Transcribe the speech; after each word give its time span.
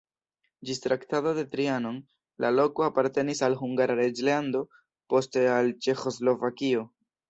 Ĝis 0.69 0.79
Traktato 0.85 1.33
de 1.39 1.43
Trianon 1.51 1.99
la 2.47 2.51
loko 2.57 2.87
apartenis 2.87 3.45
al 3.51 3.61
Hungara 3.63 4.01
reĝlando, 4.03 4.67
poste 5.15 5.49
al 5.63 5.75
Ĉeĥoslovakio. 5.87 6.89